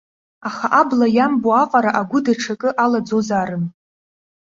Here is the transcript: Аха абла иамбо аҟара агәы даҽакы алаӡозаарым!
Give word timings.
Аха 0.47 0.67
абла 0.81 1.07
иамбо 1.15 1.49
аҟара 1.63 1.91
агәы 1.99 2.19
даҽакы 2.25 2.69
алаӡозаарым! 2.83 3.65